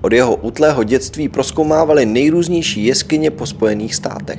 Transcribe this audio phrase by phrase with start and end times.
[0.00, 4.38] Od jeho útlého dětství proskoumávali nejrůznější jeskyně po Spojených státech.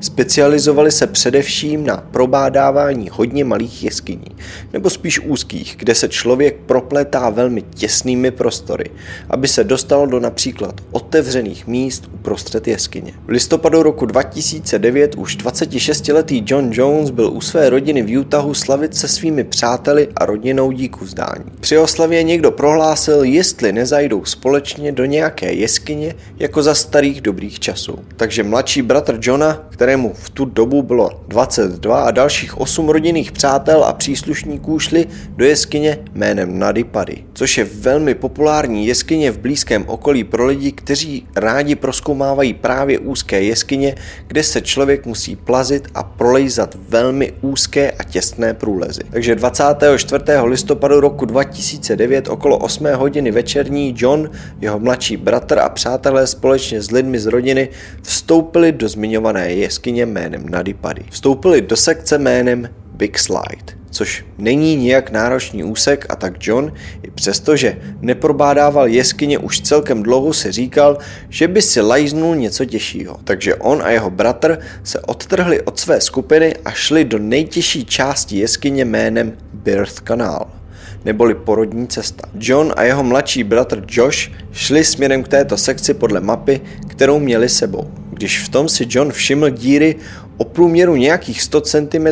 [0.00, 4.26] Specializovali se především na probádávání hodně malých jeskyní,
[4.72, 8.90] nebo spíš úzkých, kde se člověk propletá velmi těsnými prostory,
[9.30, 13.12] aby se dostal do například otevřených míst uprostřed jeskyně.
[13.26, 18.96] V listopadu roku 2009 už 26-letý John Jones byl u své rodiny v Utahu slavit
[18.96, 21.44] se svými přáteli a rodinou díku vzdání.
[21.60, 27.98] Při oslavě někdo prohlásil, jestli nezajdou společně do nějaké jeskyně jako za starých dobrých časů.
[28.16, 33.84] Takže mladší bratr Johna, kterému v tu dobu bylo 22 a dalších 8 rodinných přátel
[33.84, 40.24] a příslušníků šli do jeskyně jménem Nadipady, což je velmi populární jeskyně v blízkém okolí
[40.24, 43.94] pro lidi, kteří rádi proskoumávají právě úzké jeskyně,
[44.26, 49.00] kde se člověk musí plazit a prolejzat velmi úzké a těsné průlezy.
[49.10, 50.24] Takže 24.
[50.44, 56.90] listopadu roku 2009 okolo 8 hodiny večerní John, jeho mladší bratr a přátelé společně s
[56.90, 57.68] lidmi z rodiny
[58.02, 61.02] vstoupili do zmiňované jeskyně jménem Nadipady.
[61.10, 66.72] Vstoupili do sekce jménem Big Slide což není nijak náročný úsek a tak John,
[67.02, 73.16] i přestože neprobádával jeskyně už celkem dlouho, si říkal, že by si lajznul něco těžšího.
[73.24, 78.38] Takže on a jeho bratr se odtrhli od své skupiny a šli do nejtěžší části
[78.38, 80.59] jeskyně jménem Birth Canal
[81.04, 82.28] neboli porodní cesta.
[82.34, 87.48] John a jeho mladší bratr Josh šli směrem k této sekci podle mapy, kterou měli
[87.48, 87.90] sebou.
[88.10, 89.96] Když v tom si John všiml díry
[90.36, 92.06] o průměru nějakých 100 cm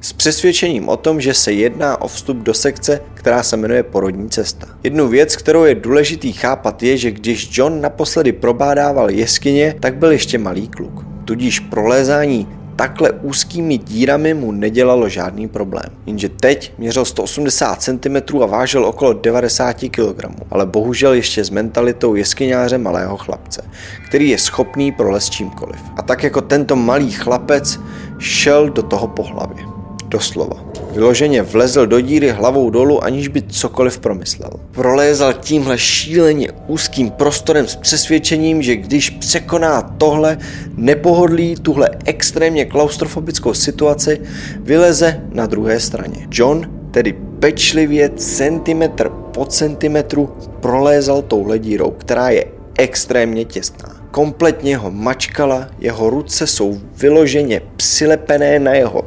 [0.00, 4.30] s přesvědčením o tom, že se jedná o vstup do sekce, která se jmenuje porodní
[4.30, 4.66] cesta.
[4.84, 10.12] Jednu věc, kterou je důležitý chápat je, že když John naposledy probádával jeskyně, tak byl
[10.12, 11.06] ještě malý kluk.
[11.24, 15.86] Tudíž prolézání takhle úzkými dírami mu nedělalo žádný problém.
[16.06, 22.14] Jenže teď měřil 180 cm a vážil okolo 90 kg, ale bohužel ještě s mentalitou
[22.14, 23.64] jeskyňáře malého chlapce,
[24.08, 25.80] který je schopný prolézt čímkoliv.
[25.96, 27.80] A tak jako tento malý chlapec
[28.18, 29.64] šel do toho po hlavě.
[30.08, 30.73] Doslova.
[30.94, 34.50] Vyloženě vlezl do díry hlavou dolů, aniž by cokoliv promyslel.
[34.70, 40.38] Prolézal tímhle šíleně úzkým prostorem s přesvědčením, že když překoná tohle
[40.76, 44.20] nepohodlí, tuhle extrémně klaustrofobickou situaci,
[44.60, 46.28] vyleze na druhé straně.
[46.30, 50.30] John tedy pečlivě centimetr po centimetru
[50.60, 52.44] prolézal touhle dírou, která je
[52.78, 54.04] extrémně těsná.
[54.10, 59.04] Kompletně ho mačkala, jeho ruce jsou vyloženě přilepené na jeho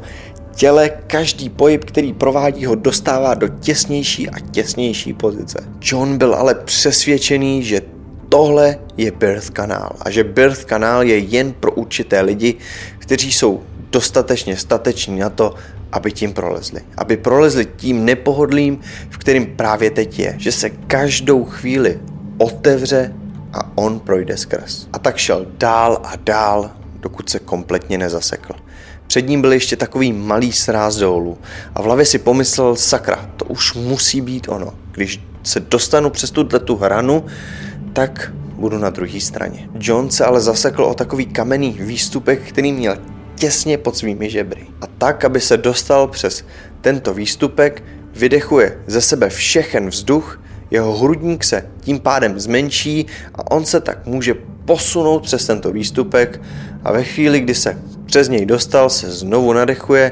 [0.58, 5.64] těle každý pohyb, který provádí, ho dostává do těsnější a těsnější pozice.
[5.82, 7.82] John byl ale přesvědčený, že
[8.30, 12.56] tohle je birth kanál a že birth kanál je jen pro určité lidi,
[13.00, 15.56] kteří jsou dostatečně stateční na to,
[15.92, 16.82] aby tím prolezli.
[16.98, 18.80] Aby prolezli tím nepohodlým,
[19.10, 20.36] v kterým právě teď je.
[20.38, 22.00] Že se každou chvíli
[22.38, 23.14] otevře
[23.54, 24.88] a on projde skrz.
[24.94, 28.54] A tak šel dál a dál, dokud se kompletně nezasekl.
[29.08, 31.38] Před ním byl ještě takový malý sráz dolů
[31.76, 34.74] a v hlavě si pomyslel, sakra, to už musí být ono.
[34.92, 37.26] Když se dostanu přes tuhle tu hranu,
[37.94, 39.70] tak budu na druhé straně.
[39.80, 42.98] John se ale zasekl o takový kamenný výstupek, který měl
[43.36, 44.68] těsně pod svými žebry.
[44.82, 46.46] A tak, aby se dostal přes
[46.82, 50.42] tento výstupek, vydechuje ze sebe všechen vzduch,
[50.72, 53.06] jeho hrudník se tím pádem zmenší
[53.36, 54.34] a on se tak může
[54.66, 56.42] posunout přes tento výstupek
[56.84, 60.12] a ve chvíli, kdy se přes něj dostal, se znovu nadechuje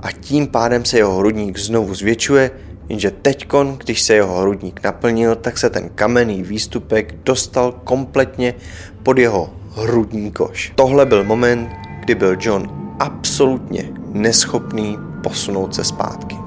[0.00, 2.50] a tím pádem se jeho hrudník znovu zvětšuje,
[2.88, 8.54] jenže teďkon, když se jeho hrudník naplnil, tak se ten kamenný výstupek dostal kompletně
[9.02, 10.72] pod jeho hrudní koš.
[10.74, 11.68] Tohle byl moment,
[12.00, 16.41] kdy byl John absolutně neschopný posunout se zpátky.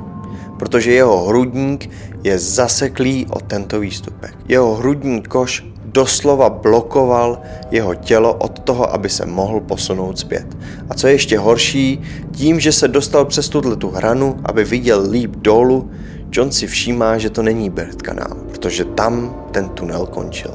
[0.60, 1.90] Protože jeho hrudník
[2.24, 4.36] je zaseklý o tento výstupek.
[4.48, 7.42] Jeho hrudní koš doslova blokoval
[7.72, 10.58] jeho tělo od toho, aby se mohl posunout zpět.
[10.90, 15.08] A co je ještě horší, tím, že se dostal přes tuhle tu hranu, aby viděl
[15.12, 15.92] líp dolů,
[16.32, 20.52] John si všímá, že to není Bird kanál, protože tam ten tunel končil.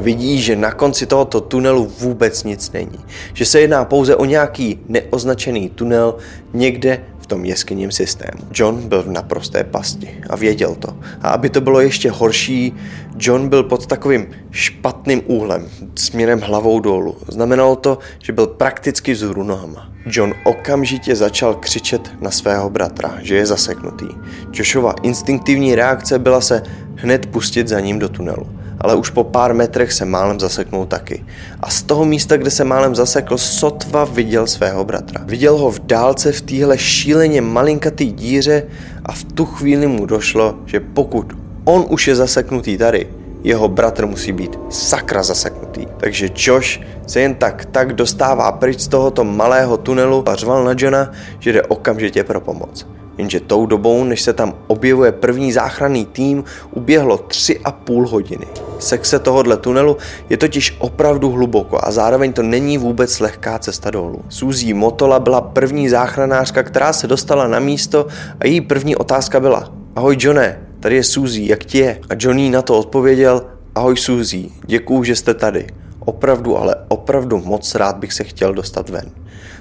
[0.00, 2.98] Vidí, že na konci tohoto tunelu vůbec nic není.
[3.32, 6.14] Že se jedná pouze o nějaký neoznačený tunel
[6.54, 8.42] někde tom jeskyním systému.
[8.54, 10.96] John byl v naprosté pasti a věděl to.
[11.22, 12.74] A aby to bylo ještě horší,
[13.18, 17.16] John byl pod takovým špatným úhlem, směrem hlavou dolů.
[17.28, 19.92] Znamenalo to, že byl prakticky vzhůru nohama.
[20.06, 24.06] John okamžitě začal křičet na svého bratra, že je zaseknutý.
[24.52, 26.62] Joshova instinktivní reakce byla se
[26.96, 28.46] hned pustit za ním do tunelu
[28.80, 31.24] ale už po pár metrech se málem zaseknul taky.
[31.60, 35.20] A z toho místa, kde se málem zasekl, sotva viděl svého bratra.
[35.24, 38.62] Viděl ho v dálce v téhle šíleně malinkatý díře
[39.04, 41.32] a v tu chvíli mu došlo, že pokud
[41.64, 43.06] on už je zaseknutý tady,
[43.46, 45.86] jeho bratr musí být sakra zaseknutý.
[45.96, 50.74] Takže Josh se jen tak tak dostává pryč z tohoto malého tunelu a řval na
[50.78, 52.86] Johna, že jde okamžitě pro pomoc.
[53.18, 58.46] Jenže tou dobou, než se tam objevuje první záchranný tým, uběhlo tři a půl hodiny.
[58.78, 59.96] Sekce tohohle tunelu
[60.30, 64.22] je totiž opravdu hluboko a zároveň to není vůbec lehká cesta dolů.
[64.28, 68.06] Suzy Motola byla první záchranářka, která se dostala na místo
[68.40, 72.00] a její první otázka byla Ahoj Johne, tady je Suzy, jak ti je?
[72.10, 73.42] A Johnny na to odpověděl
[73.74, 75.66] Ahoj Suzy, děkuju, že jste tady.
[75.98, 79.10] Opravdu, ale opravdu moc rád bych se chtěl dostat ven.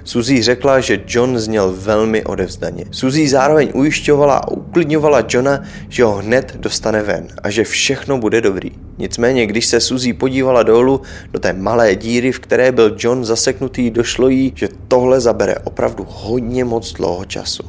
[0.04, 2.86] Suzy řekla, že John zněl velmi odevzdaně.
[2.92, 8.42] Suzy zároveň ujišťovala a uklidňovala Johna, že ho hned dostane ven a že všechno bude
[8.42, 8.72] dobrý.
[8.98, 11.01] Nicméně, když se Suzy podívala dolů
[11.31, 16.06] do té malé díry, v které byl John zaseknutý, došlo jí, že tohle zabere opravdu
[16.10, 17.63] hodně moc dlouho času.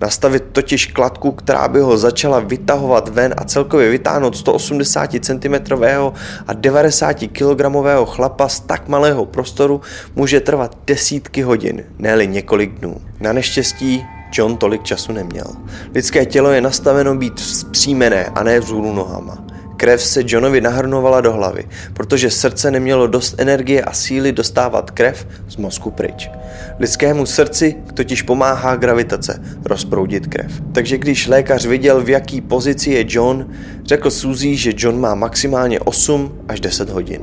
[0.00, 5.54] Nastavit totiž kladku, která by ho začala vytahovat ven a celkově vytáhnout 180 cm
[6.46, 7.62] a 90 kg
[8.04, 9.80] chlapa z tak malého prostoru
[10.16, 13.00] může trvat desítky hodin, ne několik dnů.
[13.20, 15.46] Na neštěstí John tolik času neměl.
[15.94, 19.49] Lidské tělo je nastaveno být vzpřímené a ne vzhůru nohama.
[19.80, 25.26] Krev se Johnovi nahrnovala do hlavy, protože srdce nemělo dost energie a síly dostávat krev
[25.48, 26.30] z mozku pryč.
[26.78, 30.52] Lidskému srdci totiž pomáhá gravitace rozproudit krev.
[30.72, 33.46] Takže když lékař viděl, v jaký pozici je John,
[33.84, 37.20] řekl Suzy, že John má maximálně 8 až 10 hodin.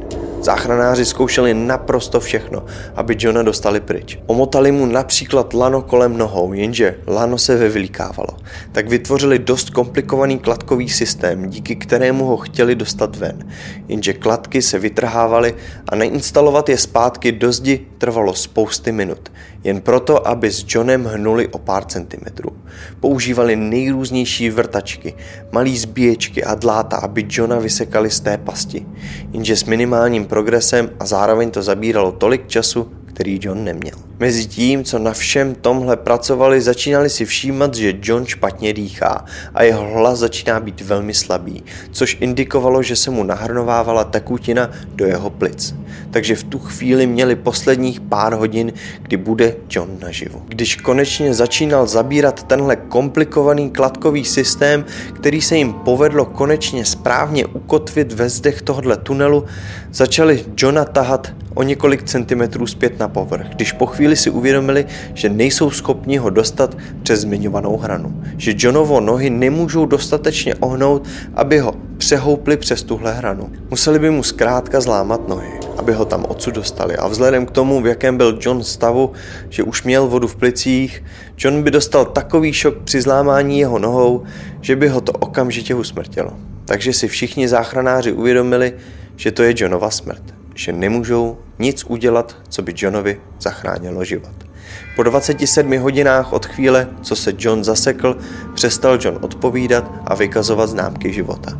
[0.47, 2.65] Záchranáři zkoušeli naprosto všechno,
[2.95, 4.19] aby Johna dostali pryč.
[4.25, 8.37] Omotali mu například lano kolem nohou, jenže lano se vyvlíkávalo.
[8.71, 13.49] Tak vytvořili dost komplikovaný kladkový systém, díky kterému ho chtěli dostat ven.
[13.87, 15.55] Jenže kladky se vytrhávaly
[15.89, 19.31] a nainstalovat je zpátky do zdi trvalo spousty minut.
[19.63, 22.49] Jen proto, aby s Johnem hnuli o pár centimetrů.
[22.99, 25.13] Používali nejrůznější vrtačky,
[25.51, 28.85] malý zbíječky a dláta, aby Johna vysekali z té pasti.
[29.31, 33.95] Jenže s minimálním progresem a zároveň to zabíralo tolik času, který John neměl.
[34.19, 39.63] Mezi tím, co na všem tomhle pracovali, začínali si všímat, že John špatně dýchá a
[39.63, 45.29] jeho hlas začíná být velmi slabý, což indikovalo, že se mu nahrnovávala tekutina do jeho
[45.29, 45.75] plic.
[46.11, 50.41] Takže v tu chvíli měli posledních pár hodin, kdy bude John naživu.
[50.47, 58.13] Když konečně začínal zabírat tenhle komplikovaný kladkový systém, který se jim povedlo konečně správně ukotvit
[58.13, 59.45] ve zdech tohohle tunelu,
[59.91, 65.29] začali Johna tahat o několik centimetrů zpět na povrch, když po chvíli si uvědomili, že
[65.29, 68.23] nejsou schopni ho dostat přes zmiňovanou hranu.
[68.37, 73.49] Že Johnovo nohy nemůžou dostatečně ohnout, aby ho přehoupli přes tuhle hranu.
[73.69, 76.95] Museli by mu zkrátka zlámat nohy, aby ho tam odsud dostali.
[76.95, 79.11] A vzhledem k tomu, v jakém byl John stavu,
[79.49, 81.03] že už měl vodu v plicích,
[81.37, 84.23] John by dostal takový šok při zlámání jeho nohou,
[84.61, 86.33] že by ho to okamžitě usmrtilo.
[86.65, 88.73] Takže si všichni záchranáři uvědomili,
[89.15, 94.33] že to je Johnova smrt že nemůžou nic udělat, co by Johnovi zachránilo život.
[94.95, 98.17] Po 27 hodinách od chvíle, co se John zasekl,
[98.53, 101.57] přestal John odpovídat a vykazovat známky života.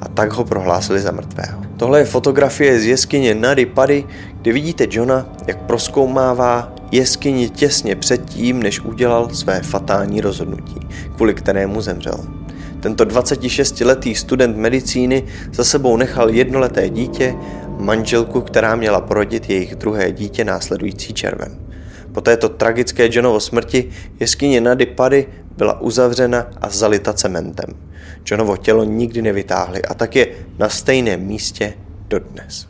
[0.00, 1.62] A tak ho prohlásili za mrtvého.
[1.76, 4.04] Tohle je fotografie z jeskyně Nady Pady,
[4.42, 10.80] kde vidíte Johna, jak proskoumává jeskyni těsně před tím, než udělal své fatální rozhodnutí,
[11.16, 12.20] kvůli kterému zemřel.
[12.80, 15.22] Tento 26-letý student medicíny
[15.52, 17.34] za sebou nechal jednoleté dítě
[17.80, 21.58] manželku, která měla porodit jejich druhé dítě následující červen.
[22.12, 27.74] Po této tragické Johnovo smrti jeskyně Nady Pady byla uzavřena a zalita cementem.
[28.26, 30.26] Johnovo tělo nikdy nevytáhli a tak je
[30.58, 31.74] na stejném místě
[32.08, 32.66] dodnes.